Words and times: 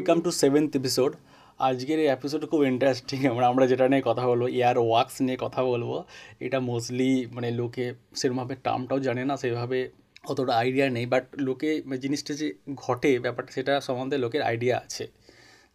Welcome 0.00 0.20
to 0.26 0.30
seventh 0.42 0.70
episode 0.80 1.12
আজকের 1.68 1.98
এই 2.04 2.08
episode 2.16 2.42
খুব 2.50 2.60
ইন্টারেস্টিং 2.72 3.18
আমরা 3.32 3.46
আমরা 3.52 3.64
যেটা 3.72 3.84
নিয়ে 3.92 4.04
কথা 4.10 4.24
বলব 4.30 4.44
এয়ার 4.60 4.76
ওয়াক্স 4.88 5.14
নিয়ে 5.26 5.38
কথা 5.44 5.60
বলব, 5.70 5.90
এটা 6.46 6.58
মোস্টলি 6.70 7.10
মানে 7.36 7.48
লোকে 7.60 7.86
সেরকমভাবে 8.18 8.54
টার্মটাও 8.66 8.98
জানে 9.06 9.22
না, 9.30 9.34
সেভাবে 9.42 9.78
অতটা 10.30 10.52
আইডিয়া 10.62 10.86
নেই 10.96 11.06
বাট 11.12 11.24
লোকে 11.46 11.70
মানে 11.88 11.98
জিনিসটা 12.04 12.32
যে 12.40 12.46
ঘটে, 12.84 13.10
ব্যাপারটা 13.24 13.50
সেটা 13.56 13.72
সম্বন্ধে 13.86 14.16
লোকের 14.24 14.42
আইডিয়া 14.50 14.76
আছে। 14.84 15.04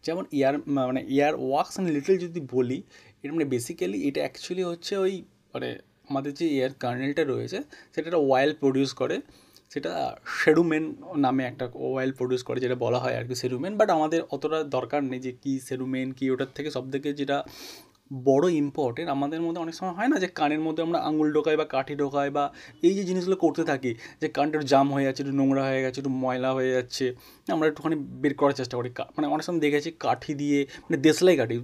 যেমন 0.04 0.24
ইয়ার 0.38 0.54
মানে 0.88 1.00
ইয়ার 1.16 1.34
ওয়াক্স 1.46 1.74
অ্যান্ড 1.74 1.88
লিটল 1.96 2.14
যদি 2.24 2.40
বলি 2.54 2.78
এটা 3.22 3.32
মানে 3.36 3.46
বেসিক্যালি 3.54 3.98
এটা 4.08 4.20
অ্যাকচুয়ালি 4.24 4.62
হচ্ছে 4.70 4.92
ওই 5.04 5.14
মানে 5.52 5.68
আমাদের 6.10 6.32
যে 6.38 6.46
এয়ার 6.56 6.72
কার্নেলটা 6.82 7.22
রয়েছে, 7.32 7.58
সেটা 7.92 8.06
একটা 8.10 8.20
প্রডিউস 8.62 8.90
করে। 9.00 9.16
সেটা 9.76 9.94
সেরুমেন 10.40 10.84
নামে 11.24 11.42
একটা 11.50 11.64
অয়েল 11.88 12.10
প্রডিউস 12.18 12.42
করে 12.48 12.58
যেটা 12.64 12.76
বলা 12.84 12.98
হয় 13.02 13.14
আর 13.18 13.24
কি 13.28 13.34
সেরুমেন 13.42 13.72
বাট 13.80 13.88
আমাদের 13.96 14.20
অতটা 14.34 14.58
দরকার 14.76 15.00
নেই 15.10 15.20
যে 15.26 15.32
কী 15.42 15.52
সেরুমেন, 15.68 16.08
কী 16.18 16.24
ওটার 16.34 16.50
থেকে 16.56 16.68
সব 16.76 16.84
থেকে 16.94 17.08
যেটা 17.20 17.36
বড় 18.10 18.44
ইম্পর্টেন্ট 18.62 19.08
আমাদের 19.16 19.40
মধ্যে 19.44 19.60
অনেক 19.64 19.74
সময় 19.78 19.94
হয় 19.98 20.08
না 20.12 20.16
যে 20.24 20.28
কানের 20.38 20.62
মধ্যে 20.66 20.82
আমরা 20.86 20.98
আঙুল 21.08 21.28
ঢোকাই 21.36 21.56
বা 21.60 21.66
কাঠি 21.74 21.94
ঢোকাই 22.02 22.28
বা 22.36 22.44
এই 22.86 22.92
যে 22.98 23.02
জিনিসগুলো 23.10 23.36
করতে 23.44 23.62
থাকি, 23.70 23.92
যে 24.22 24.26
কানটা 24.36 24.56
জাম 24.72 24.86
হয়ে 24.94 25.04
যাচ্ছে, 25.06 25.22
একটু 25.24 25.34
নোংরা 25.40 25.62
হয়ে 25.68 25.80
গেছে, 25.84 25.98
একটু 26.02 26.12
ময়লা 26.22 26.50
হয়ে 26.58 26.70
যাচ্ছে, 26.76 27.04
আমরা 27.54 27.66
একটুখানি 27.70 27.96
বের 28.22 28.34
করার 28.40 28.54
চেষ্টা 28.60 28.74
করি। 28.78 28.88
মানে 29.16 29.26
অনেক 29.34 29.44
সময় 29.46 29.62
দেখেছি 29.66 29.90
কাঠি 30.04 30.32
দিয়ে 30.42 30.58
মানে 30.84 30.96
দেশলাই 31.06 31.36
কাঠি 31.40 31.54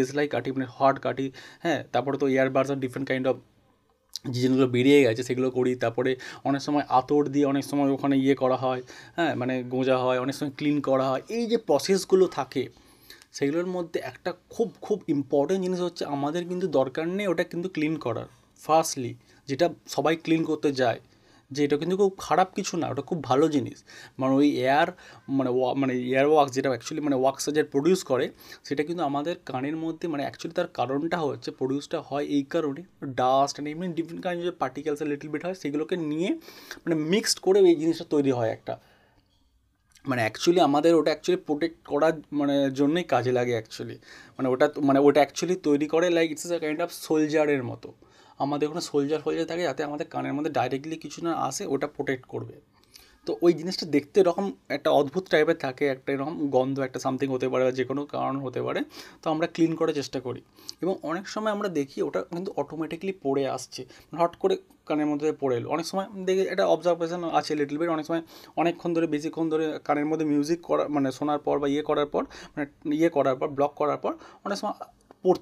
দেশলাই 0.00 0.26
কাঠি 0.34 0.48
মানে 0.56 0.66
হার্ড 0.76 0.96
কাঠি 1.06 1.26
হ্যাঁ 1.64 1.80
তারপরে 1.92 2.16
তো 2.22 2.26
ইয়ারবাডস 2.34 2.70
আর 2.74 2.78
ডিফারেন্ট 2.84 3.06
কাইন্ড 3.10 3.26
অফ 3.32 3.36
যে 4.24 4.38
জিনিসগুলো 4.40 4.68
বেরিয়ে 4.68 4.98
গেছে 5.02 5.22
সেগুলো 5.22 5.48
করি। 5.50 5.72
তারপরে 5.74 6.10
অনেক 6.44 6.62
সময় 6.62 6.84
আতর 6.88 7.22
দিয়ে 7.28 7.46
অনেক 7.46 7.64
সময় 7.64 7.88
ওখানে 7.90 8.14
ইয়ে 8.16 8.34
করা 8.34 8.56
হয় 8.56 8.80
হ্যাঁ 9.16 9.32
মানে 9.34 9.54
গোঁজা 9.62 9.96
হয়, 9.98 10.18
অনেক 10.18 10.34
সময় 10.34 10.52
ক্লিন 10.58 10.76
করা 10.80 11.06
হয়। 11.10 11.22
এই 11.28 11.46
যে 11.46 11.58
প্রসেসগুলো 11.58 12.24
থাকে, 12.28 12.68
সেগুলোর 13.32 13.66
মধ্যে 13.66 13.98
একটা 14.00 14.30
খুব 14.50 14.68
খুব 14.80 14.98
ইম্পর্টেন্ট 15.08 15.60
জিনিস 15.62 15.80
হচ্ছে 15.80 16.04
আমাদের 16.04 16.42
কিন্তু 16.48 16.66
দরকার 16.68 17.04
নেই 17.08 17.26
ওটা 17.26 17.44
কিন্তু 17.44 17.68
ক্লিন 17.68 17.94
করার। 17.96 18.28
ফার্স্টলি 18.60 19.12
যেটা 19.48 19.66
সবাই 19.86 20.16
ক্লিন 20.16 20.42
করতে 20.44 20.68
যায় 20.72 21.00
যে 21.50 21.60
এটা 21.66 21.76
কিন্তু 21.76 21.96
খুব 21.96 22.12
খারাপ 22.18 22.48
কিছু 22.56 22.74
না, 22.80 22.86
ওটা 22.92 23.02
খুব 23.02 23.18
ভালো 23.30 23.44
জিনিস। 23.48 23.78
মানে 24.20 24.32
ওই 24.34 24.48
এয়ার 24.66 24.88
মানে 25.28 25.50
মানে 25.82 25.92
এয়ার 26.12 26.26
ওয়াক্স 26.32 26.52
যেটা 26.56 26.68
অ্যাকচুয়ালি 26.68 27.02
মানে 27.06 27.16
ওয়াক্সটা 27.22 27.50
যে 27.58 27.62
প্রডিউস 27.74 28.00
করে, 28.10 28.26
সেটা 28.64 28.82
কিন্তু 28.88 29.02
আমাদের 29.10 29.34
কানের 29.50 29.76
মধ্যে 29.84 30.06
মানে 30.08 30.22
অ্যাকচুয়ালি 30.26 30.54
তার 30.60 30.68
কারণটা 30.78 31.18
হচ্ছে 31.26 31.50
প্রডিউসটা 31.60 31.98
হয় 32.08 32.24
এই 32.36 32.44
কারণে। 32.54 32.80
ডাস্ট 33.20 33.54
অ্যান্ড 33.54 33.68
এমনি 33.72 33.88
ডিফারেন্ট 33.98 34.22
কাইন্ড 34.26 34.40
যে 34.44 34.52
পার্টিকেলস 34.62 35.00
লিটল 35.02 35.28
বিট 35.28 35.42
হয়, 35.46 35.56
সেগুলোকে 35.62 35.96
নিয়ে 36.10 36.30
মানে 36.84 36.94
মিক্সড 37.12 37.38
করে 37.46 37.58
এই 37.72 37.76
জিনিসটা 37.82 38.06
তৈরি 38.14 38.32
হয় 38.38 38.50
একটা। 38.50 38.74
মানে 40.04 40.20
অ্যাকচুয়ালি 40.22 40.60
আমাদের 40.60 40.92
ওটা 40.94 41.10
অ্যাকচুয়ালি 41.12 41.40
প্রোটেক্ট 41.48 41.78
করার 41.86 42.14
মানে 42.32 42.54
জন্যই 42.70 43.04
কাজে 43.04 43.32
লাগে 43.32 43.52
অ্যাকচুয়ালি 43.52 43.96
মানে 44.36 44.48
ওটা 44.48 44.66
মানে 44.88 44.98
ওটা 45.06 45.20
অ্যাকচুয়ালি 45.22 45.56
তৈরি 45.66 45.86
করে 45.86 46.06
like 46.10 46.28
it's 46.30 46.50
a 46.50 46.58
kind 46.58 46.80
of 46.82 46.90
সোলজারের 47.04 47.62
মতো। 47.64 47.88
আমাদের 48.38 48.68
ওখানে 48.68 48.80
সোলজার 48.80 49.20
ফোলজার 49.20 49.46
থাকে 49.46 49.62
যাতে 49.62 49.84
আমাদের 49.84 50.06
কানের 50.06 50.34
মধ্যে 50.34 50.50
ডাইরেক্টলি 50.50 50.96
কিছু 50.96 51.18
না 51.24 51.32
আসে, 51.34 51.66
ওটা 51.66 51.86
প্রোটেক্ট 51.86 52.26
করবে। 52.26 52.54
তো 53.26 53.36
ওই 53.42 53.52
জিনিসটা 53.52 53.86
দেখতে 53.86 54.20
এরকম 54.20 54.52
একটা 54.68 54.90
অদ্ভুত 54.90 55.24
টাইপের 55.30 55.56
থাকে, 55.56 55.84
একটা 55.88 56.12
এরকম 56.12 56.50
গন্ধ, 56.50 56.80
একটা 56.80 56.98
সামথিং 56.98 57.28
হতে 57.30 57.48
পারে 57.48 57.64
বা 57.64 57.70
যে 57.70 57.84
কোনো 57.84 58.06
কারণ 58.06 58.36
হতে 58.40 58.62
পারে। 58.62 58.80
তো 59.22 59.30
আমরা 59.30 59.46
ক্লিন 59.46 59.76
করার 59.76 59.94
চেষ্টা 59.94 60.20
করি। 60.20 60.40
এবং 60.82 60.94
অনেক 61.02 61.28
সময় 61.28 61.52
আমরা 61.52 61.68
দেখি 61.68 62.02
ওটা 62.02 62.22
কিন্তু 62.22 62.52
অটোমেটিকলি 62.56 63.12
পড়ে 63.22 63.48
আসছে। 63.48 63.84
হট 64.18 64.36
করে 64.36 64.56
কানের 64.86 65.06
মধ্যে 65.06 65.32
পড়ে 65.32 65.56
এলো। 65.56 65.68
অনেক 65.70 65.86
সময় 65.86 66.06
দেখি 66.24 66.40
এটা 66.40 66.66
অবজারভেশন 66.66 67.24
আছে 67.24 67.54
লিটল 67.54 67.78
বিট 67.78 67.88
অনেক 67.88 68.06
সময় 68.06 68.22
অনেকক্ষণ 68.56 68.94
ধরে, 68.94 69.06
বেশিক্ষণ 69.06 69.48
ধরে 69.50 69.78
কানের 69.84 70.06
মধ্যে 70.06 70.26
মিউজিক 70.26 70.60
করা 70.62 70.88
মানে 70.88 71.12
শোনার 71.12 71.38
পর 71.38 71.58
বা 71.58 71.68
ইয়ে 71.68 71.82
করার 71.82 72.06
পর 72.06 72.22
মানে 72.56 72.94
ইয়ে 72.94 73.08
করার 73.08 73.36
পর 73.36 73.48
ব্লক 73.48 73.72
করার 73.74 73.98
পর, 73.98 74.12
অনেক 74.44 74.58
সময় 74.58 74.74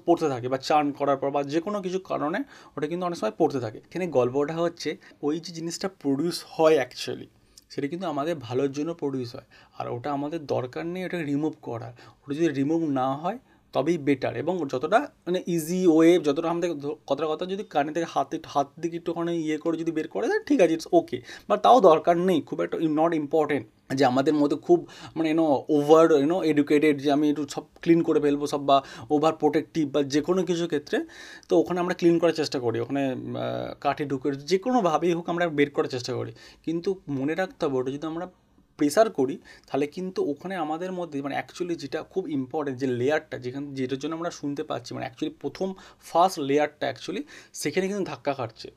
পড়তে 0.05 0.29
থাকে 0.29 0.47
বা 0.49 0.57
চান 0.57 0.91
করার 0.91 1.17
পর 1.17 1.31
বা 1.31 1.43
যে 1.43 1.59
কোনো 1.61 1.81
কিছু 1.81 1.99
কারণে 1.99 2.39
ওটা 2.77 2.87
কিন্তু 2.87 3.05
অনেক 3.05 3.17
সময় 3.17 3.31
পড়তে 3.37 3.59
থাকে। 3.59 3.77
এখানে 3.77 4.07
গল্পটা 4.07 4.53
হচ্ছে 4.53 4.97
ওই 5.21 5.39
যে 5.39 5.53
জিনিসটা 5.53 5.89
প্রডিউস 5.99 6.45
হয় 6.51 6.75
অ্যাকচুয়ালি 6.75 7.27
সেটা 7.69 7.87
কিন্তু 7.87 8.07
আমাদের 8.07 8.35
ভালোর 8.35 8.71
জন্য 8.71 8.93
প্রডিউস 8.93 9.35
হয়। 9.35 9.45
আর 9.77 9.89
ওটা 9.89 10.11
আমাদের 10.11 10.45
দরকার 10.45 10.85
নেই 10.85 11.05
ওটাকে 11.05 11.23
রিমুভ 11.23 11.53
করার। 11.61 11.93
ওটা 12.23 12.33
যদি 12.35 12.47
রিমুভ 12.47 12.89
না 12.89 13.15
হয় 13.15 13.37
তবেই 13.75 13.97
বেটার 14.07 14.33
এবং 14.41 14.53
যতটা 14.73 14.99
মানে 15.25 15.39
ইজি 15.55 15.79
ওয়ে 15.95 16.09
যতটা 16.27 16.47
আমাদের 16.53 16.69
কতটা 17.09 17.27
কথা 17.31 17.43
যদি 17.53 17.63
কানে 17.73 17.91
থেকে 17.95 18.07
হাতে, 18.13 18.35
হাত 18.53 18.67
দিকে 18.81 18.95
একটুখানি 19.01 19.33
ইয়ে 19.45 19.57
করে 19.63 19.75
যদি 19.81 19.91
বের 19.97 20.07
করে 20.15 20.25
দেয়, 20.31 20.41
ঠিক 20.47 20.59
আছে 20.63 20.73
ইটস 20.77 20.87
ওকে 20.97 21.17
বাট 21.49 21.59
তাও 21.65 21.77
দরকার 21.89 22.15
নেই, 22.29 22.39
খুব 22.49 22.57
একটা 22.65 22.77
নট 22.99 23.11
ইম্পর্টেন্ট 23.23 23.65
যে 23.99 24.03
আমাদের 24.11 24.35
মধ্যে 24.41 24.57
খুব 24.67 24.79
মানে 25.15 25.27
ইউনো 25.31 25.45
ওভার 25.77 26.05
ইউনো 26.23 26.37
এডুকেটেড 26.51 26.95
যে 27.03 27.09
আমি 27.15 27.25
একটু 27.31 27.43
সব 27.55 27.63
ক্লিন 27.83 27.99
করে 28.07 28.19
ফেলব, 28.23 28.41
সব 28.53 28.61
বা 28.69 28.77
ওভার 29.15 29.33
প্রোটেক্টিভ 29.41 29.85
বা 29.93 29.99
যে 30.13 30.21
কোনো 30.27 30.41
কিছু 30.49 30.65
ক্ষেত্রে, 30.71 30.97
তো 31.49 31.53
ওখানে 31.61 31.77
আমরা 31.83 31.95
ক্লিন 31.99 32.15
করার 32.21 32.35
চেষ্টা 32.41 32.57
করি, 32.65 32.77
ওখানে 32.83 33.01
কাঠে 33.83 34.03
ঢুকে 34.11 34.27
যে 34.49 34.57
কোনোভাবেই 34.65 35.13
হোক 35.17 35.25
আমরা 35.33 35.45
বের 35.57 35.69
করার 35.75 35.91
চেষ্টা 35.95 36.11
করি। 36.19 36.31
কিন্তু 36.65 36.89
মনে 37.19 37.33
রাখতে 37.41 37.61
হবে, 37.65 37.75
ওটা 37.81 37.91
যদি 37.95 38.05
আমরা 38.11 38.25
প্রেসার 38.77 39.07
করি, 39.19 39.35
তাহলে 39.67 39.85
কিন্তু 39.95 40.19
ওখানে 40.31 40.55
আমাদের 40.65 40.91
মধ্যে 40.99 41.17
মানে 41.25 41.35
অ্যাকচুয়ালি 41.37 41.75
যেটা 41.83 41.99
খুব 42.13 42.23
ইম্পর্টেন্ট 42.39 42.77
যে 42.81 42.87
লেয়ারটা 42.99 43.35
যেখানে 43.45 43.65
যেটার 43.77 43.99
জন্য 44.01 44.13
আমরা 44.19 44.31
শুনতে 44.39 44.63
পাচ্ছি 44.69 44.89
মানে 44.95 45.05
অ্যাকচুয়ালি 45.05 45.33
প্রথম 45.43 45.67
ফার্স্ট 46.09 46.37
লেয়ারটা 46.49 46.85
অ্যাকচুয়ালি 46.89 47.21
সেখানে 47.61 47.85
কিন্তু 47.89 48.05
ধাক্কা 48.11 48.33
খাচ্ছে। 48.39 48.69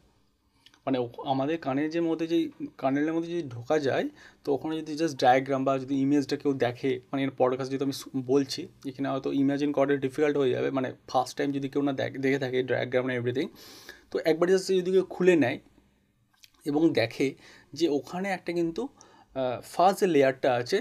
মানে 0.87 0.99
আমাদের 1.33 1.56
কানের 1.67 1.89
যে 1.95 2.01
মধ্যে 2.09 2.27
যে 2.33 2.39
কানের 2.83 3.12
মধ্যে 3.17 3.31
যদি 3.35 3.45
ঢোকা 3.55 3.77
যায়, 3.89 4.06
তো 4.45 4.49
ওখানে 4.55 4.75
যদি 4.81 4.93
জাস্ট 5.01 5.17
ডায়াগ্রাম 5.23 5.62
বা 5.69 5.73
যদি 5.83 5.95
ইমেজটা 6.05 6.37
কেউ 6.43 6.53
দেখে 6.67 6.91
মানে 7.11 7.21
এর 7.27 7.33
পডকাস্ট 7.41 7.71
যদি 7.73 7.83
আমি 7.89 7.95
বলছি, 8.33 8.62
এখানে 8.91 9.06
হয়তো 9.12 9.29
ইমাজিন 9.43 9.71
করাটা 9.77 9.97
ডিফিকাল্ট 10.06 10.37
হয়ে 10.41 10.53
যাবে। 10.56 10.69
মানে 10.77 10.89
ফার্স্ট 11.11 11.35
টাইম 11.39 11.49
যদি 11.56 11.67
কেউ 11.73 11.83
না 11.89 11.93
দেখে 12.25 12.39
থাকে 12.45 12.59
ডায়াগ্রাম 12.71 13.06
এভরিথিং 13.19 13.47
তো 14.11 14.17
একবার 14.31 14.47
জাস্ট 14.53 14.67
যদি 14.81 14.91
কেউ 14.95 15.06
খুলে 15.15 15.35
নেয় 15.45 15.59
এবং 16.71 16.83
দেখে 17.01 17.29
যে 17.79 17.87
ওখানে 17.99 18.29
একটা 18.37 18.53
কিন্তু 18.59 18.83
ফার্স্ট 19.73 19.99
যে 20.03 20.07
লেয়ারটা 20.15 20.49
আছে, 20.61 20.79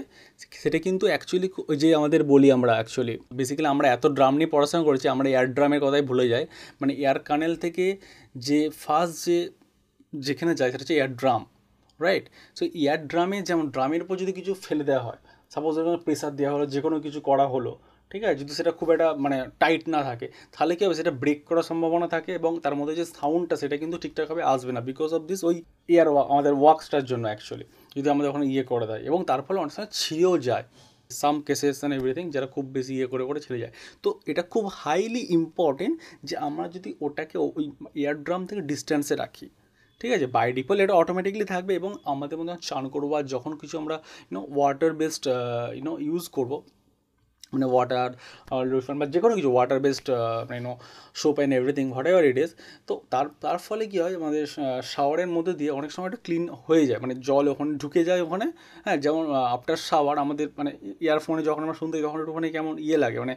সেটা 0.62 0.78
কিন্তু 0.86 1.04
অ্যাকচুয়ালি 1.12 1.48
ওই 1.70 1.76
যে 1.82 1.88
আমাদের 2.00 2.20
বলি 2.32 2.48
আমরা 2.56 2.72
অ্যাকচুয়ালি 2.78 3.14
বেসিক্যালি 3.38 3.68
আমরা 3.74 3.86
এত 3.96 4.04
ড্রাম 4.16 4.32
নিয়ে 4.38 4.50
পড়াশোনা 4.54 4.82
করেছি, 4.88 5.06
আমরা 5.14 5.26
এয়ার 5.32 5.46
ড্রামের 5.56 5.80
কথাই 5.84 6.04
ভুলে 6.10 6.24
যাই। 6.32 6.44
মানে 6.80 6.92
এয়ার 7.02 7.18
কানেল 7.28 7.52
থেকে 7.64 7.86
যে 8.46 8.58
ফার্স্ট 8.82 9.16
যে, 9.26 9.38
যেখানে 10.26 10.52
যায় 10.58 10.70
সেটা 10.72 10.82
হচ্ছে 10.84 10.96
air 10.98 11.12
drum 11.20 11.42
right 12.00 12.24
so 12.58 12.62
air 12.82 13.00
ড্রামে 13.10 13.38
যেমন 13.48 13.64
ড্রামের 13.74 14.00
উপর 14.04 14.14
যদি 14.22 14.32
কিছু 14.38 14.52
ফেলে 14.64 14.84
দেওয়া 14.90 15.04
হয় 15.08 15.20
সাপোজ 15.54 15.74
প্রেশার 16.04 16.32
দেওয়া 16.40 16.52
হলো, 16.54 16.64
যে 16.74 16.80
কোনো 16.84 16.96
কিছু 17.04 17.18
করা 17.28 17.46
হলো, 17.54 17.72
ঠিক 18.10 18.22
আছে? 18.26 18.36
যদি 18.42 18.52
সেটা 18.58 18.72
খুব 18.78 18.88
একটা 18.94 19.08
মানে 19.24 19.36
টাইট 19.62 19.82
না 19.94 20.00
থাকে, 20.08 20.26
তাহলে 20.54 20.72
কী 20.78 20.82
হবে? 20.86 20.96
সেটা 21.00 21.12
ব্রেক 21.22 21.40
করার 21.48 21.66
সম্ভাবনা 21.70 22.06
থাকে 22.14 22.30
এবং 22.40 22.52
তার 22.64 22.74
মধ্যে 22.78 22.94
যে 23.00 23.04
সাউন্ডটা 23.18 23.54
সেটা 23.62 23.76
কিন্তু 23.82 23.96
ঠিকঠাকভাবে 24.02 24.42
আসবে 24.52 24.72
না 24.76 24.80
বিকজ 24.90 25.10
অফ 25.16 25.22
দিস 25.30 25.40
ওই 25.48 25.56
এয়ার 25.94 26.08
আমাদের 26.32 26.54
ওয়ার্কসটার 26.60 27.04
জন্য 27.10 27.24
অ্যাকচুয়ালি 27.30 27.66
যদি 27.96 28.10
আমাদের 28.10 28.28
ওখানে 28.30 28.46
ইয়ে 28.46 28.62
করে 28.62 28.86
দেয়। 28.86 28.98
এবং 28.98 29.24
তার 29.24 29.42
ফলে 29.42 29.58
অনেক 29.60 29.72
সময় 29.72 29.86
ছিঁড়েও 29.92 30.38
যায়। 30.38 30.64
সাম 31.10 31.42
কেসেস 31.42 31.78
অ্যান্ড 31.78 31.96
এভরিথিং 31.96 32.30
যারা 32.30 32.46
খুব 32.46 32.64
বেশি 32.64 32.94
ইয়ে 32.94 33.06
করে 33.06 33.24
করে 33.24 33.40
ছেড়ে 33.40 33.60
যায়। 33.60 33.72
তো 34.02 34.20
এটা 34.26 34.42
খুব 34.42 34.68
হাইলি 34.72 35.26
ইম্পর্টেন্ট 35.30 36.00
যে 36.24 36.36
আমরা 36.36 36.68
যদি 36.68 36.94
ওটাকে 37.00 37.38
ওই 37.38 37.70
এয়ার 37.94 38.22
ড্রাম 38.22 38.46
থেকে 38.46 38.60
ডিস্ট্যান্সে 38.60 39.16
রাখি। 39.16 39.48
ঠিক 40.00 40.12
আছে? 40.12 40.26
বাই 40.26 40.52
ডিফল 40.52 40.80
এটা 40.80 40.94
অটোমেটিকলি 40.94 41.44
থাকবে 41.44 41.74
এবং 41.74 41.94
আমাদের 42.04 42.38
মধ্যে 42.38 42.54
চান 42.62 42.88
করব 42.88 43.16
আর 43.18 43.22
যখন 43.22 43.56
কিছু 43.56 43.78
আমরা 43.78 44.02
you know 44.32 44.46
water 44.54 44.92
based 44.92 45.26
you know 45.74 45.98
use 45.98 46.28
করব 46.28 46.62
মানে 47.52 47.66
ওয়াটার 47.72 48.10
লোশন 48.72 48.94
বা 49.00 49.04
যে 49.14 49.18
কোনো 49.24 49.34
কিছু 49.38 49.50
water 49.54 49.78
based 49.84 50.08
you know 50.56 50.72
soap 51.20 51.36
and 51.38 51.52
everything 51.58 51.84
whatever 52.10 52.24
it 52.30 52.38
is 52.44 52.50
তো 52.88 52.92
তার 53.12 53.26
তার 53.44 53.58
ফলে 53.66 53.84
কী 53.90 53.96
হয়, 54.02 54.14
আমাদের 54.22 54.44
শাওয়ারের 54.92 55.30
মধ্যে 55.36 55.52
দিয়ে 55.60 55.70
অনেক 55.78 55.90
সময় 55.94 56.08
একটা 56.10 56.20
ক্লিন 56.26 56.44
হয়ে 56.66 56.84
যায় 56.88 57.00
মানে 57.04 57.14
জল 57.28 57.44
ওখানে 57.52 57.72
ঢুকে 57.82 58.02
যায় 58.08 58.20
ওখানে 58.26 58.46
হ্যাঁ 58.84 58.98
যেমন 59.04 59.22
আফটার 59.54 59.78
শাওয়ার 59.88 60.16
আমাদের 60.24 60.46
মানে 60.58 60.70
ইয়ারফোনে 61.04 61.42
যখন 61.48 61.62
আমরা 61.66 61.76
শুনতে 61.80 61.94
তখন 62.06 62.18
একটুখানি 62.22 62.48
কেমন 62.56 62.74
ইয়ে 62.86 62.98
লাগে 63.04 63.18
মানে 63.24 63.34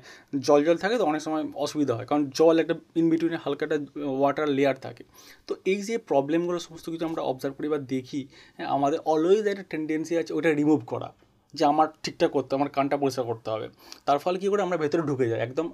জল 0.48 0.60
জল 0.68 0.78
থাকে 0.84 0.96
তো 1.00 1.04
অনেক 1.12 1.22
সময় 1.28 1.44
অসুবিধা 1.66 1.94
হয়, 1.98 2.08
কারণ 2.10 2.24
জল 2.40 2.56
একটা 2.64 2.76
ইন 3.00 3.06
বিটুইনে 3.12 3.38
হালকা 3.44 3.64
একটা 3.68 3.80
ওয়াটার 4.20 4.48
লেয়ার 4.58 4.76
থাকে। 4.86 5.04
তো 5.48 5.54
এই 5.72 5.80
যে 5.88 5.96
প্রবলেমগুলো 6.10 6.60
সমস্ত 6.68 6.86
কিছু 6.94 7.06
আমরা 7.10 7.22
অবজার্ভ 7.32 7.54
করি 7.58 7.68
বা 7.74 7.80
দেখি 7.94 8.22
হ্যাঁ 8.58 8.70
আমাদের 8.76 9.00
অলওয়েজ 9.14 9.46
একটা 9.54 9.66
টেন্ডেন্সি 9.72 10.14
আছে 10.22 10.32
ওটা 10.38 10.50
রিমুভ 10.60 10.82
করা। 10.94 11.10
যে 11.54 11.64
আমার 11.72 11.88
ঠিকঠাক 12.04 12.32
করতে, 12.36 12.52
আমার 12.60 12.70
কানটা 12.76 12.96
পরিষ্কার 13.04 13.26
করতে 13.32 13.48
হবে। 13.54 13.68
তার 14.08 14.18
ফলে 14.24 14.38
কী 14.42 14.48
করে 14.52 14.62
আমরা 14.68 14.78
ভেতরে 14.84 15.04
ঢুকে 15.10 15.26
যাই, 15.32 15.40
একদম 15.48 15.68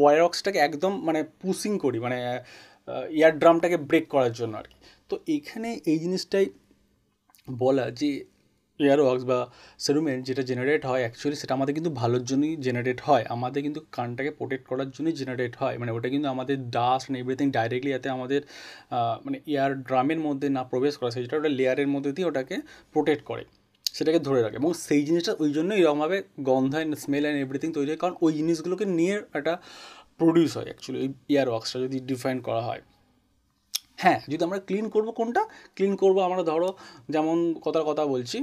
ওয়ারক্সটাকে 0.00 0.58
একদম 0.68 0.92
মানে 1.08 1.20
পুশিং 1.42 1.72
করি 1.84 1.98
মানে 2.06 2.18
এয়ার 3.18 3.34
ড্রামটাকে 3.40 3.76
ব্রেক 3.88 4.06
করার 4.14 4.32
জন্য 4.40 4.54
আর 4.60 4.66
কি। 4.70 4.76
তো 5.10 5.14
এখানে 5.36 5.68
এই 5.90 5.98
জিনিসটাই 6.04 6.46
বলা 7.48 7.86
যে 8.00 8.10
এয়ার 8.80 9.00
ওয়াক্স 9.04 9.24
বা 9.30 9.38
সেরুমেন্ট 9.84 10.20
যেটা 10.28 10.42
জেনারেট 10.50 10.82
হয় 10.90 11.02
অ্যাকচুয়ালি 11.04 11.36
সেটা 11.42 11.52
আমাদের 11.58 11.74
কিন্তু 11.78 11.90
ভালোর 12.00 12.24
জন্যই 12.30 12.54
জেনারেট 12.66 12.98
হয়। 13.08 13.24
আমাদের 13.34 13.60
কিন্তু 13.66 13.80
কানটাকে 13.96 14.30
প্রোটেক্ট 14.38 14.64
করার 14.70 14.88
জন্যই 14.96 15.14
জেনারেট 15.20 15.54
হয়। 15.60 15.76
মানে 15.80 15.90
ওটা 15.96 16.08
কিন্তু 16.14 16.28
আমাদের 16.34 16.56
ডাস্ট 16.76 17.04
অ্যান্ড 17.04 17.18
এভরিথিং 17.22 17.46
ডাইরেক্টলি 17.56 17.90
যাতে 17.96 18.08
আমাদের 18.16 18.40
মানে 19.26 19.38
এয়ার 19.54 19.72
ড্রামের 19.88 20.20
মধ্যে 20.26 20.48
না 20.56 20.62
প্রবেশ 20.72 20.94
করা, 20.98 21.10
সেটা 21.14 21.36
ওটা 21.40 21.50
লেয়ারের 21.58 21.88
মধ্যে 21.94 22.10
দিয়ে 22.16 22.26
ওটাকে 22.30 22.56
প্রোটেক্ট 22.94 23.22
করে। 23.30 23.44
সেটাকে 23.96 24.18
ধরে 24.18 24.40
রাখে। 24.42 24.56
এবং 24.56 24.72
সেই 24.86 25.02
জিনিসটা 25.08 25.32
ওই 25.38 25.50
জন্য 25.56 25.70
এরকমভাবে 25.80 26.16
গন্ধ 26.40 26.72
অ্যান্ড 26.74 26.92
স্মেল 27.04 27.24
অ্যান্ড 27.24 27.38
এভরিথিং 27.44 27.68
তৈরি 27.72 27.90
হয়। 27.92 28.00
কারণ 28.02 28.14
ওই 28.24 28.32
জিনিসগুলোকে 28.32 28.84
নিয়ে 28.98 29.14
একটা 29.38 29.54
প্রডিউস 30.20 30.52
হয় 30.56 30.68
অ্যাকচুয়ালি 30.70 30.98
ওই 31.04 31.10
ইয়ার 31.28 31.48
ওয়াক্সটা 31.48 31.78
যদি 31.80 31.98
ডিফাইন 32.10 32.38
করা 32.40 32.62
হয়। 32.68 32.82
হ্যাঁ 34.02 34.18
যদি 34.30 34.42
আমরা 34.44 34.60
ক্লিন 34.68 34.86
করব 34.88 35.08
কোনটা? 35.10 35.42
ক্লিন 35.76 35.92
করব 35.96 36.16
আমরা 36.28 36.42
ধরো 36.42 36.68
যেমন 37.08 37.36
কথার 37.64 37.84
কথা 37.90 38.04
বলছি 38.06 38.36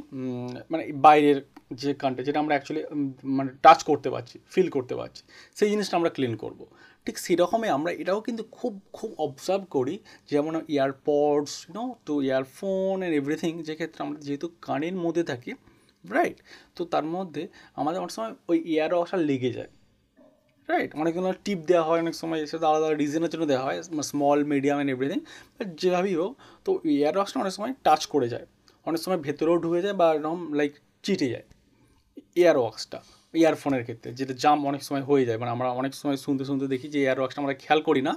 মানে 0.72 0.84
বাইরের 1.06 1.38
যে 1.74 1.90
কানটা 1.94 2.22
যেটা 2.24 2.40
আমরা 2.40 2.54
অ্যাকচুয়ালি 2.56 2.82
মানে 3.38 3.50
টাচ 3.62 3.80
করতে 3.84 4.10
পারছি 4.10 4.36
ফিল 4.54 4.70
করতে 4.70 4.94
পারছি, 4.96 5.22
সেই 5.56 5.70
জিনিসটা 5.70 5.96
আমরা 5.98 6.10
ক্লিন 6.10 6.34
করব। 6.36 6.60
ঠিক 7.06 7.16
সেরকমই 7.26 7.70
আমরা 7.78 7.92
এটাও 8.02 8.20
কিন্তু 8.28 8.44
খুব 8.58 8.74
খুব 8.98 9.10
অবজার্ভ 9.26 9.64
করি, 9.76 9.96
যেমন 10.32 10.54
ইয়ারপডস 10.76 11.54
নো 11.76 11.84
তো 12.08 12.14
ইয়ারফোন 12.28 12.96
অ্যান্ড 13.00 13.16
এভরিথিং 13.22 13.52
যেক্ষেত্রে 13.68 14.00
আমরা 14.06 14.18
যেহেতু 14.28 14.48
কানের 14.68 14.96
মধ্যে 15.06 15.24
থাকি 15.32 15.52
রাইট 16.16 16.38
তো 16.76 16.82
তার 16.94 17.06
মধ্যে 17.16 17.44
আমাদের 17.80 18.00
অনেক 18.04 18.14
সময় 18.18 18.32
ওই 18.52 18.58
ইয়ার 18.72 18.92
ওয়াশার 18.98 19.22
লেগে 19.30 19.52
যায় 19.58 19.72
রাইট 20.70 20.92
অনেকগুলো 21.02 21.30
টিপ 21.46 21.60
দেওয়া 21.70 21.86
হয়, 21.90 22.00
অনেক 22.06 22.16
সময় 22.22 22.40
সেটা 22.52 22.66
আলাদা 22.70 22.86
আলাদা 22.88 22.98
রিজনের 23.04 23.30
জন্য 23.34 23.46
দেওয়া 23.52 23.64
হয় 23.68 23.78
small 24.12 24.40
medium 24.52 24.78
and 24.78 24.92
everything 24.96 25.20
but 25.56 25.68
যেভাবেই 25.82 26.16
হোক, 26.20 26.32
তো 26.66 26.72
ইয়ার 27.00 27.16
ওয়াশটা 27.18 27.38
অনেক 27.44 27.54
সময় 27.58 27.74
টাচ 27.86 28.02
করে 28.14 28.28
যায়, 28.34 28.46
অনেক 28.90 29.00
সময় 29.06 29.20
ভেতরেও 29.26 29.56
ঢুকে 29.64 29.80
যায় 29.86 29.96
বা 30.02 30.08
এরকম 30.16 30.40
লাইক 30.60 30.72
চিটে 31.06 31.28
যায় 31.34 31.46
এয়ার 32.42 32.58
ওয়াক্সটা 32.62 33.00
ইয়ারফোনের 33.42 33.84
ক্ষেত্রে, 33.88 34.10
যেটা 34.20 34.34
জাম 34.44 34.60
অনেক 34.70 34.82
সময় 34.88 35.04
হয়ে 35.10 35.24
যায়। 35.28 35.38
মানে 35.42 35.52
আমরা 35.56 35.68
অনেক 35.80 35.94
সময় 36.02 36.18
শুনতে 36.26 36.44
শুনতে 36.50 36.66
দেখি 36.74 36.88
যে 36.94 37.00
এয়ার 37.06 37.18
ওয়াক্সটা 37.22 37.42
আমরা 37.44 37.54
খেয়াল 37.64 37.80
করি 37.88 38.02
না 38.08 38.14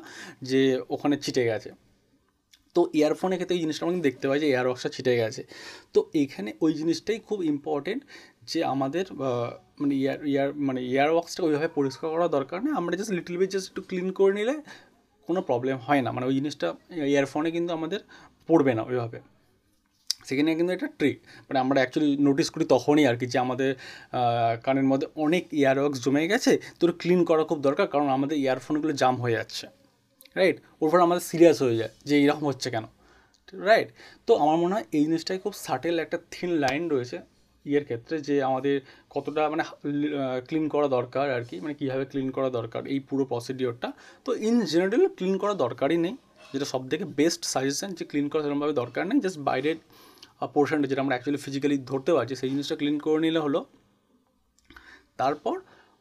যে 0.51 0.61
ওখানে 0.95 1.15
ছিটে 1.25 1.43
গেছে। 1.51 1.71
তো 2.77 2.81
ইয়ারফোনের 2.99 3.37
ক্ষেত্রে 3.39 3.57
এই 3.59 3.63
জিনিসটা 3.65 3.83
আমরা 3.87 4.05
দেখতে 4.09 4.25
পাই 4.29 4.39
যে 4.43 4.49
এয়ার 4.53 4.67
ওয়াক্সটা 4.69 4.91
ছিটে 4.97 5.13
গেছে। 5.21 5.43
তো 5.95 6.01
এখানে 6.23 6.51
ওই 6.65 6.73
জিনিসটাই 6.81 7.19
খুব 7.29 7.39
ইম্পর্টেন্ট 7.53 8.01
যে 8.51 8.61
আমাদের 8.75 9.05
মানে 9.81 9.95
ইয়ার 10.03 10.19
ইয়ার 10.33 10.49
মানে 10.69 10.81
ইয়ার 10.93 11.11
ওয়াক্সটা 11.15 11.41
ওইভাবে 11.47 11.69
পরিষ্কার 11.79 12.07
করা 12.15 12.27
দরকার 12.37 12.59
নেই 12.65 12.73
আমরা 12.81 12.93
জাস্ট 12.99 13.13
লিটল 13.19 13.37
বিট 13.41 13.51
জাস্ট 13.55 13.67
একটু 13.71 13.83
ক্লিন 13.89 14.09
করে 14.19 14.33
নিলে 14.39 14.55
কোনো 15.29 15.41
প্রবলেম 15.49 15.77
হয় 15.87 16.03
না। 16.05 16.11
মানে 16.17 16.25
ওই 16.29 16.35
জিনিসটা 16.39 16.69
ইয়ারফোনে 17.13 17.51
কিন্তু 17.57 17.71
আমাদের 17.79 18.01
পড়বে 18.49 18.73
না 18.79 18.83
ওইভাবে। 18.91 19.19
সেখানে 20.29 20.51
কিন্তু 20.59 20.73
একটা 20.77 20.89
ট্রিক 20.99 21.17
মানে 21.47 21.59
আমরা 21.65 21.79
অ্যাকচুয়ালি 21.81 22.11
নোটিস 22.29 22.49
করি 22.55 22.65
তখনই 22.75 23.05
আর 23.11 23.17
কি 23.21 23.27
যে 23.33 23.39
আমাদের 23.47 23.71
কানের 24.65 24.87
মধ্যে 24.91 25.07
অনেক 25.25 25.45
ইয়ারওয়াক্স 25.61 25.99
জমে 26.05 26.23
গেছে, 26.33 26.53
তো 26.79 26.83
ক্লিন 27.03 27.21
করা 27.29 27.43
খুব 27.51 27.59
দরকার 27.67 27.87
কারণ 27.93 28.09
আমাদের 28.17 28.37
ইয়ারফোনগুলো 28.45 28.93
জাম 29.01 29.15
হয়ে 29.23 29.37
যাচ্ছে 29.39 29.65
রাইট 30.37 30.57
ওর 30.83 30.89
পর 30.93 30.99
আমাদের 31.07 31.23
সিরিয়াস 31.31 31.59
হয়ে 31.65 31.77
যায় 31.81 31.93
যে 32.09 32.15
এরকম 32.25 32.45
হচ্ছে 32.51 32.69
কেন 32.75 32.85
রাইট 33.69 33.89
তো 34.29 34.33
আমার 34.43 34.57
মনে 34.63 34.73
হয় 34.77 34.87
এই 34.97 35.03
জিনিসটাই 35.07 35.39
খুব 35.45 35.55
সাটেল 35.67 35.95
একটা 36.05 36.19
থিন 36.35 36.51
লাইন 36.65 36.83
রয়েছে 36.95 37.19
ইয়ের 37.67 37.85
ক্ষেত্রে 37.89 38.17
যে 38.29 38.35
আমাদের 38.51 38.75
কতটা 39.15 39.43
মানে 39.53 39.63
ক্লিন 40.49 40.65
করা 40.75 40.89
দরকার 40.99 41.27
আর 41.37 41.43
কি 41.49 41.57
মানে 41.65 41.75
কীভাবে 41.81 42.05
ক্লিন 42.13 42.29
করা 42.37 42.49
দরকার 42.59 42.83
এই 42.95 42.99
পুরো 43.09 43.25
প্রসিডিওরটা 43.33 43.89
তো 44.27 44.31
ইন 44.49 44.57
জেনারেল 44.73 45.05
ক্লিন 45.19 45.35
করা 45.43 45.55
দরকারই 45.65 45.99
নেই, 46.07 46.15
যেটা 46.53 46.67
সব 46.73 46.83
থেকে 46.91 47.05
বেস্ট 47.19 47.43
সাজেশন 47.53 47.91
যে 47.99 48.05
ক্লিন 48.11 48.27
করা 48.33 48.41
সেরকমভাবে 48.45 48.75
দরকার 48.83 49.03
নেই 49.09 49.19
জাস্ট 49.25 49.39
বাইরের 49.49 49.79
পোর্শনটা 50.55 50.87
যেটা 50.91 51.03
আমরা 51.05 51.15
অ্যাকচুয়ালি 51.15 51.41
ফিজিক্যালি 51.47 51.77
ধরতে 51.91 52.11
পারছি, 52.17 52.35
সেই 52.41 52.51
জিনিসটা 52.53 52.77
ক্লিন 52.81 52.97
করে 53.07 53.21
নিলে 53.27 53.41
হলো, 53.47 53.61
তারপর 55.21 55.57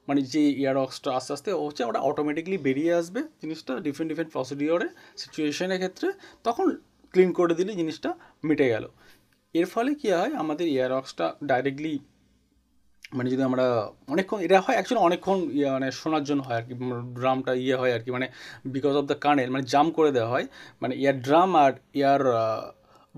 মানে 0.08 0.22
যে 0.34 0.44
ইয়ারঅক্সটা 0.62 1.10
আস্তে 1.18 1.32
আস্তে 1.36 1.50
হচ্ছে, 1.66 1.82
ওটা 1.90 2.00
অটোমেটিকলি 2.10 2.58
বেরিয়ে 2.68 2.92
আসবে 3.00 3.22
জিনিসটা 3.42 3.74
ডিফারেন্ট 3.86 4.10
ডিফারেন্ট 4.12 4.32
প্রসিডিওরে 4.36 4.88
সিচুয়েশনের 5.22 5.80
ক্ষেত্রে, 5.82 6.08
তখন 6.44 6.66
ক্লিন 7.14 7.30
করে 7.40 7.54
দিলে 7.60 7.72
জিনিসটা 7.82 8.10
মিটে 8.48 8.68
গেল। 8.74 8.86
এর 9.56 9.68
ফলে 9.74 9.92
কী 10.00 10.08
হয়, 10.12 10.34
আমাদের 10.44 10.66
ইয়ারঅক্সটা 10.68 11.26
ডাইরেক্টলি 11.44 11.96
মানে 13.18 13.30
যদি 13.34 13.44
আমরা 13.44 13.66
অনেকক্ষণ, 14.14 14.40
এটা 14.46 14.58
হয় 14.66 14.76
অ্যাকচুয়ালি 14.78 15.04
অনেকক্ষণ 15.08 15.38
ইয়ে 15.58 15.70
মানে 15.76 15.88
শোনার 15.92 16.24
জন্য 16.24 16.42
হয় 16.48 16.58
আর 16.60 16.66
কি 16.68 16.74
ড্রামটা 17.20 17.52
ইয়ে 17.64 17.76
হয় 17.82 17.92
আর 17.96 18.02
কি 18.06 18.10
মানে 18.12 18.28
বিকজ 18.76 18.94
অফ 19.00 19.06
দ্য 19.12 19.18
কানের 19.26 19.50
মানে 19.54 19.64
জাম 19.74 19.88
করে 19.92 20.12
দেওয়া 20.12 20.30
হয় 20.34 20.46
মানে 20.82 20.94
ইয়ার 21.02 21.18
ড্রাম 21.28 21.50
আর 21.64 21.74
ইয়ার 22.00 22.22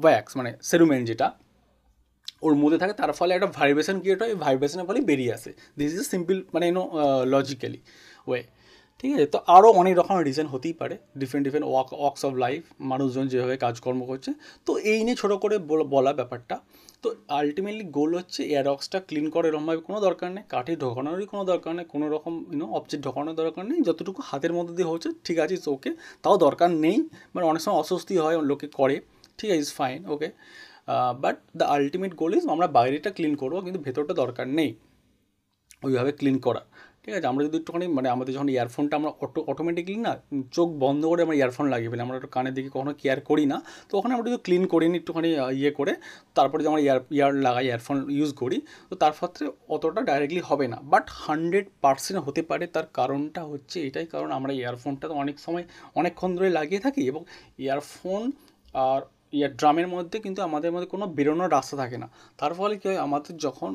ওয়্যাক্স 0.04 0.31
মানে 0.40 0.51
সেরুমেন 0.69 1.01
যেটা, 1.10 1.28
ওর 2.46 2.54
মধ্যে 2.62 2.78
থাকে, 2.81 2.94
তার 3.00 3.12
ফলে 3.19 3.31
একটা 3.38 3.50
ভাইব্রেশন 3.60 3.96
ক্রিয়েট 4.01 4.19
হয় 4.24 4.34
ভাইব্রেশনের 4.46 4.86
ফলে 4.90 5.00
বেরিয়ে 5.10 5.31
আসে। 5.38 5.51
দিস 5.80 5.92
ইজ 5.98 6.06
সিম্পল 6.13 6.38
মানে 6.54 6.66
ইউনো 6.69 6.84
লজিক্যালি 7.34 7.80
ওয়ে 8.30 8.42
ঠিক 9.00 9.12
আছে? 9.16 9.28
তো 9.34 9.38
আরও 9.56 9.69
অনেক 9.81 9.94
রকম 10.00 10.16
রিজন 10.28 10.48
হতেই 10.54 10.75
পারে 10.81 10.96
different 11.22 11.44
different 11.48 11.68
walk 11.72 11.90
works 12.00 12.22
of 12.28 12.34
life 12.44 12.62
মানুষজন 12.92 13.25
যেভাবে 13.31 13.56
কাজকর্ম 13.66 14.01
করছে। 14.10 14.31
তো 14.68 14.72
এই 14.92 15.00
নিয়ে 15.06 15.18
ছোটো 15.22 15.36
করে 15.44 15.56
বলা 15.96 16.12
ব্যাপারটা। 16.19 16.56
তো 17.04 17.07
আলটিমেটলি 17.40 17.86
গোল 17.98 18.12
হচ্ছে 18.19 18.42
এয়ারক্সটা 18.54 18.98
ক্লিন 19.10 19.25
করে 19.36 19.46
এরকমভাবে 19.51 19.81
কোনো 19.88 19.98
দরকার 20.07 20.30
নেই, 20.36 20.44
কাঠে 20.54 20.74
ঢোকানোরই 20.84 21.28
কোনো 21.34 21.44
দরকার 21.51 21.72
নেই, 21.78 21.86
কোনো 21.94 22.06
রকম 22.16 22.34
ইউনো 22.54 22.66
অবজেক্ট 22.78 23.01
ঢোকানোর 23.07 23.36
দরকার 23.42 23.63
নেই, 23.69 23.80
যতটুকু 23.88 24.19
হাতের 24.30 24.54
মধ্যে 24.57 24.74
দিয়ে 24.78 24.90
হচ্ছে, 24.92 25.10
ঠিক 25.25 25.38
আছে 25.44 25.56
ওকে 25.75 25.92
তাও 26.24 26.36
দরকার 26.46 26.69
নেই। 26.86 26.98
মানে 27.34 27.46
অনেক 27.51 27.62
সময় 27.66 27.78
অস্বস্তি 27.84 28.13
হয়, 28.24 28.36
লোকে 28.51 28.68
করে। 28.80 28.98
ঠিক 29.39 29.50
আছে 29.53 29.62
is 29.65 29.71
fine 29.80 30.00
okay 30.13 30.27
but 31.24 31.38
the 31.59 31.65
ultimate 31.75 32.12
goal 32.21 32.31
is 32.38 32.44
আমরা 32.56 32.68
বাইরেটা 32.77 33.09
ক্লিন 33.18 33.33
করব, 33.41 33.56
কিন্তু 33.65 33.80
ভেতরটা 33.86 34.13
দরকার 34.21 34.45
নেই। 34.59 34.69
ওইভাবে 35.86 36.12
ক্লিন 36.19 36.38
করা। 36.47 36.62
ঠিক 37.03 37.12
আছে, 37.18 37.27
আমরা 37.31 37.41
যদি 37.47 37.56
একটুখানি 37.62 37.86
মানে 37.97 38.07
আমাদের 38.15 38.31
যখন 38.36 38.50
ইয়ারফোনটা 38.56 38.94
আমরা 39.00 39.12
অটো 39.24 39.39
অটোমেটিকলি 39.51 39.97
না, 40.07 40.12
চোখ 40.56 40.68
বন্ধ 40.83 41.01
করে 41.12 41.21
আমরা 41.25 41.36
ইয়ারফোন 41.39 41.65
লাগিয়ে 41.74 41.89
ফেলি, 41.91 42.03
আমরা 42.07 42.15
একটু 42.19 42.30
কানের 42.36 42.53
দিকে 42.57 42.69
কখনো 42.75 42.91
কেয়ার 43.01 43.19
করি 43.30 43.45
না, 43.53 43.57
তো 43.89 43.94
ওখানে 44.00 44.12
আমরা 44.15 44.25
যদি 44.30 44.39
ক্লিন 44.45 44.63
করি 44.74 44.86
একটুখানি 45.01 45.30
ইয়ে 45.59 45.71
করে, 45.80 45.94
তারপরে 46.38 46.59
যে 46.63 46.68
আমরা 46.71 46.81
ইয়ার 46.86 47.00
ইয়ার 47.18 47.31
লাগাই 47.45 47.65
ইয়ারফোন 47.69 47.97
ইউজ 48.18 48.31
করি, 48.41 48.57
তো 48.89 48.94
তার 49.01 49.13
ক্ষেত্রে 49.18 49.45
অতটা 49.75 50.01
ডাইরেক্টলি 50.09 50.41
হবে 50.50 50.65
না। 50.74 50.77
বাট 50.94 51.06
হান্ড্রেড 51.25 51.65
পার্সেন্ট 51.83 52.19
হতে 52.25 52.41
পারে, 52.50 52.65
তার 52.75 52.88
কারণটা 53.00 53.41
হচ্ছে 53.51 53.77
এটাই, 53.88 54.06
কারণ 54.13 54.30
আমরা 54.38 54.51
ইয়ারফোনটা 54.59 55.06
তো 55.12 55.15
অনেক 55.24 55.36
সময়, 55.45 55.63
অনেকক্ষণ 56.00 56.30
ধরে 56.38 56.50
লাগিয়ে 56.57 56.81
থাকি 56.86 57.01
এবং 57.12 57.21
ইয়ারফোন 57.63 58.24
আর 58.88 59.01
ইয়ার 59.34 59.52
ড্রামের 59.60 59.88
মধ্যে 59.96 60.18
কিন্তু 60.26 60.40
আমাদের 60.48 60.70
মধ্যে 60.74 60.90
কোনো 60.94 61.06
বেরোনোর 61.18 61.50
রাস্তা 61.58 61.76
থাকে 61.81 61.98
না। 62.04 62.08
তার 62.40 62.52
ফলে 62.60 62.76
কী 62.81 62.86
হয়, 62.90 63.00
আমাদের 63.08 63.34
যখন 63.46 63.72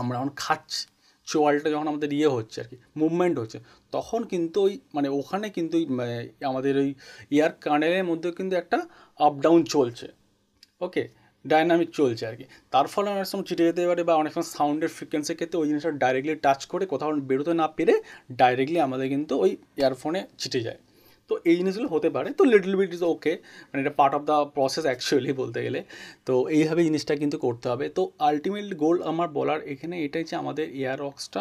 আমরা 0.00 0.14
যখন 0.18 0.30
খাচ্ছি, 0.42 0.82
চোয়ালটা 1.26 1.68
যখন 1.74 1.86
আমাদের 1.92 2.10
ইয়ে 2.18 2.30
হচ্ছে 2.36 2.56
আর 2.62 2.68
কি 2.70 2.76
মুভমেন্ট 3.00 3.36
হচ্ছে, 3.42 3.58
তখন 3.92 4.20
কিন্তু 4.32 4.58
ওই 4.66 4.72
মানে 4.96 5.08
ওখানে 5.20 5.46
কিন্তু 5.56 5.76
মানে 5.98 6.16
আমাদের 6.50 6.74
ওই 6.82 6.88
ইয়ার 7.34 7.52
কানেলের 7.64 8.04
মধ্যে 8.10 8.28
কিন্তু 8.38 8.54
একটা 8.62 8.78
আপ 9.20 9.34
ডাউন 9.44 9.60
চলছে। 9.74 10.06
ওকে 10.80 11.02
ডায়নামিক 11.44 11.88
চলছে 11.98 12.24
আর 12.30 12.34
কি। 12.38 12.44
তার 12.72 12.86
ফলে 12.92 13.08
অনেক 13.14 13.26
সময় 13.30 13.46
চিটে 13.48 13.64
যেতে 13.68 13.82
পারে 13.90 14.02
বা 14.08 14.14
অনেক 14.22 14.30
সময় 14.34 14.48
সাউন্ডের 14.56 14.90
ফ্রিকোয়েন্সির 14.96 15.36
ক্ষেত্রে 15.38 15.56
ওই 15.62 15.66
জিনিসটা 15.70 15.92
ডাইরেক্টলি 16.02 16.34
টাচ 16.46 16.60
করে 16.72 16.84
কোথাও 16.92 17.10
বেরোতে 17.30 17.52
না 17.62 17.66
পেরে 17.76 17.94
ডাইরেক্টলি 18.40 18.78
আমাদের 18.86 19.06
কিন্তু 19.14 19.34
ওই 19.44 19.50
ইয়ারফোনে 19.80 20.20
চিটে 20.40 20.60
যায়। 20.66 20.80
তো 21.32 21.38
এই 21.50 21.56
জিনিসগুলো 21.60 21.88
হতে 21.94 22.08
পারে। 22.16 22.28
তো 22.38 22.42
লিটল 22.52 22.74
বিট 22.80 22.90
ইজ 22.96 23.02
ওকে 23.12 23.32
মানে 23.70 23.80
এটা 23.84 23.92
part 24.00 24.12
of 24.18 24.22
the 24.30 24.36
process 24.56 24.84
actually 24.88 25.32
বলতে 25.42 25.58
গেলে। 25.66 25.80
তো 26.28 26.34
এইভাবে 26.56 26.80
জিনিসটা 26.88 27.14
কিন্তু 27.22 27.36
করতে 27.46 27.66
হবে। 27.72 27.86
তো 27.96 28.02
আলটিমেটলি 28.28 28.76
গোল 28.84 28.96
আমার 29.10 29.28
বলার 29.38 29.60
এখানে 29.72 29.94
এটাই 30.06 30.24
যে 30.30 30.34
আমাদের 30.42 30.66
এয়ার 30.80 31.00
অক্সটা 31.10 31.40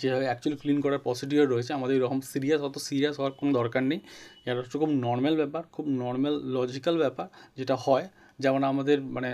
যেভাবে 0.00 0.26
অ্যাকচুয়ালি 0.28 0.58
ক্লিন 0.62 0.78
করার 0.84 1.00
প্রসিডিওর 1.06 1.46
রয়েছে, 1.54 1.70
আমাদের 1.78 1.94
এরকম 1.98 2.18
সিরিয়াস 2.32 2.60
অত 2.68 2.76
সিরিয়াস 2.88 3.14
হওয়ার 3.18 3.32
কোনো 3.40 3.50
দরকার 3.60 3.82
নেই। 3.90 4.00
এয়ার 4.46 4.56
অক্সটা 4.60 4.76
খুব 4.82 4.92
নর্মাল 5.06 5.34
ব্যাপার, 5.42 5.62
খুব 5.74 5.84
নর্মাল 6.02 6.34
লজিক্যাল 6.56 6.96
ব্যাপার 7.04 7.26
যেটা 7.58 7.76
হয়। 7.86 8.06
যেমন 8.44 8.62
আমাদের 8.72 8.98
মানে 9.16 9.30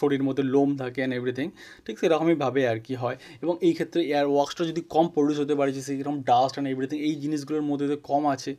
শরীর 0.00 0.22
মধ্যে 0.26 0.44
লোম 0.54 0.68
থাকে 0.82 0.98
অ্যান্ড 1.00 1.14
এভরিথিং 1.18 1.46
ঠিক 1.86 1.96
সেরকমইভাবে 2.02 2.60
আর 2.70 2.78
কি 2.86 2.94
হয়। 3.02 3.16
এবং 3.44 3.54
এই 3.66 3.72
ক্ষেত্রে 3.78 4.00
এয়ার 4.12 4.26
ওয়াক্সটা 4.34 4.62
যদি 4.70 4.82
কম 4.94 5.06
প্রডিউস 5.14 5.38
হতে 5.42 5.54
পারে, 5.58 5.70
যে 5.76 5.82
সেরকম 5.86 6.16
ডাস্ট 6.30 6.54
অ্যান্ড 6.54 6.68
এভরিথিং 6.74 6.96
এই 7.08 7.14
জিনিসগুলোর 7.22 7.64
মধ্যে 7.70 7.96
কম 8.10 8.22
আছে 8.34 8.50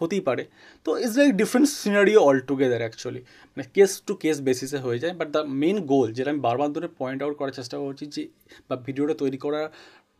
হতেই 0.00 0.22
পারে। 0.28 0.44
তো 0.86 0.90
it's 1.02 1.16
like 1.20 1.30
different 1.40 1.68
scenario 1.82 2.20
all 2.28 2.38
together 2.48 2.80
actually 2.84 3.20
মানে 3.54 3.64
কেস 3.74 3.92
টু 4.06 4.12
কেস 4.22 4.36
বেসিসে 4.48 4.78
হয়ে 4.86 4.98
যায়। 5.02 5.14
বাট 5.20 5.28
দ্য 5.34 5.42
মেন 5.62 5.76
গোল 5.92 6.08
যেটা 6.16 6.30
আমি 6.34 6.40
বারবার 6.48 6.68
ধরে 6.76 6.88
পয়েন্ট 7.00 7.20
আউট 7.24 7.34
করার 7.40 7.54
চেষ্টা 7.58 7.76
করছি 7.82 8.04
যে, 8.14 8.22
বা 8.68 8.74
ভিডিওটা 8.86 9.14
তৈরি 9.22 9.38
করার 9.44 9.66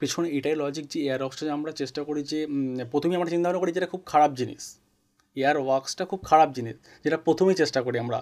পেছনে 0.00 0.26
এটাই 0.38 0.54
লজিক 0.62 0.84
যে 0.92 0.98
এয়ার 1.06 1.22
অক্সটা 1.26 1.52
আমরা 1.58 1.70
চেষ্টা 1.80 2.00
করি 2.08 2.20
যে 2.32 2.38
প্রথমেই 2.92 3.16
আমরা 3.18 3.30
চিন্তাভাবনা 3.34 3.60
করি 3.62 3.70
যেটা 3.76 3.88
খুব 3.92 4.02
খারাপ 4.12 4.30
জিনিস। 4.40 4.62
এয়ার 5.36 5.56
ওয়াক্সটা 5.64 6.04
খুব 6.10 6.20
খারাপ 6.30 6.48
জিনিস, 6.56 6.76
যেটা 7.04 7.16
প্রথমেই 7.26 7.56
চেষ্টা 7.62 7.80
করি 7.86 7.96
আমরা 8.04 8.18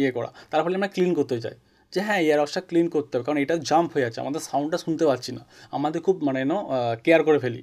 ইয়ে 0.00 0.10
করা। 0.16 0.30
তার 0.50 0.60
ফলে 0.64 0.74
আমরা 0.78 0.90
ক্লিন 0.94 1.12
করতে 1.18 1.36
চাই। 1.44 1.56
যে 1.92 2.00
হ্যাঁ 2.06 2.20
এয়ার 2.26 2.38
ওয়াক্সটা 2.40 2.62
ক্লিন 2.70 2.86
করতে 2.94 3.12
হবে। 3.14 3.24
কারণ 3.26 3.38
এটা 3.44 3.54
জাম্প 3.70 3.90
হয়ে 3.94 4.04
যাচ্ছে। 4.04 4.20
আমাদের 4.24 4.40
সাউন্ডটা 4.48 4.78
শুনতে 4.84 5.04
পাচ্ছি 5.10 5.30
না। 5.36 5.42
আমাদের 5.76 6.00
খুব 6.06 6.16
মানে 6.26 6.40
কেয়ার 7.04 7.22
করে 7.28 7.38
ফেলি। 7.44 7.62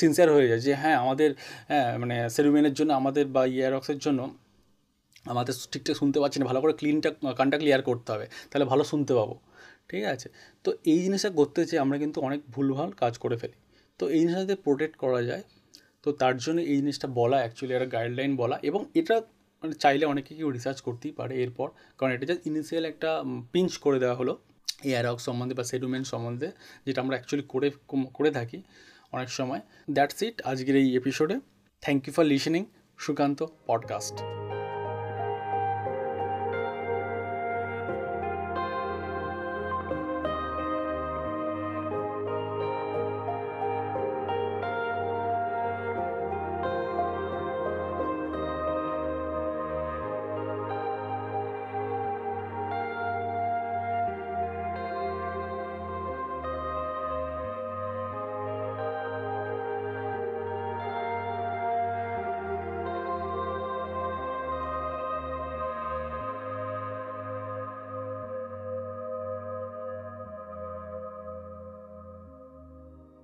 সিনসিয়ার 0.00 0.28
হয়ে 0.36 0.46
যায় 0.50 0.60
যে 0.66 0.72
হ্যাঁ 0.82 0.96
আমাদের 1.04 1.30
হ্যাঁ 1.70 1.88
মানে 2.02 2.16
সেরুমেনের 2.34 2.74
জন্য, 2.78 2.90
আমাদের 3.00 3.24
বা 3.34 3.42
ইয়ারক্সের 3.54 3.98
জন্য 3.98 4.20
আমাদের 5.24 5.54
ঠিকঠাক 5.72 5.96
শুনতে 5.96 6.18
পাচ্ছি 6.22 6.38
না। 6.40 6.44
ভালো 6.50 6.60
করে 6.64 6.74
ক্লিনটা 6.80 7.10
কানটা 7.38 7.56
ক্লিয়ার 7.58 7.82
করতে 7.82 8.08
হবে, 8.12 8.26
তাহলে 8.50 8.64
ভালো 8.72 8.82
শুনতে 8.84 9.12
পাবো। 9.14 9.34
ঠিক 9.90 10.02
আছে? 10.14 10.28
তো 10.64 10.70
এই 10.92 10.98
জিনিসটা 11.04 11.30
করতে 11.30 11.60
চেয়ে 11.68 11.80
আমরা 11.84 11.96
কিন্তু 12.02 12.18
অনেক 12.20 12.40
ভুলভাল 12.54 12.90
কাজ 13.02 13.14
করে 13.18 13.36
ফেলি। 13.36 13.56
তো 14.00 14.04
এই 14.14 14.18
জিনিসটা 14.20 14.42
যদি 14.44 14.56
প্রোটেক্ট 14.66 14.94
করা 15.04 15.20
যায়। 15.22 15.42
তো 16.04 16.08
তার 16.20 16.34
জন্য 16.44 16.58
এই 16.70 16.76
জিনিসটা 16.80 17.06
বলা 17.20 17.36
অ্যাকচুয়ালি 17.42 17.72
একটা 17.76 17.88
গাইডলাইন 17.96 18.32
বলা 18.36 18.56
এবং 18.68 18.80
এটা 19.00 19.16
মানে 19.62 19.74
চাইলে 19.74 20.04
অনেকে 20.06 20.32
কেউ 20.38 20.48
রিসার্চ 20.56 20.78
করতেই 20.86 21.12
পারে 21.20 21.34
এরপর। 21.44 21.68
কারণ 21.98 22.10
এটা 22.16 22.24
জাস্ট 22.30 22.42
ইনিশিয়াল 22.50 22.84
একটা 22.92 23.10
পিঞ্চ 23.52 23.72
করে 23.84 23.98
দেওয়া 24.02 24.16
হলো। 24.20 24.32
এয়ারওয়ার্ক 24.90 25.20
সম্বন্ধে 25.28 25.54
বা 25.58 25.64
সেটলমেন্ট 25.70 26.06
সম্বন্ধে 26.12 26.48
যেটা 26.86 26.98
আমরা 27.04 27.14
অ্যাকচুয়ালি 27.16 27.44
করে 27.52 27.68
করে 28.18 28.30
থাকি। 28.38 28.58
অনেক 29.12 29.28
সময়। 29.28 29.60
দ্যাটস 29.90 30.22
ইট 30.22 30.42
আজকের 30.42 30.76
এই 30.76 30.96
এপিসোডে 30.96 31.40
thank 31.80 32.08
you 32.08 32.14
for 32.14 32.24
listening 32.24 32.64
Sukanta 32.98 33.46
podcast 33.66 34.14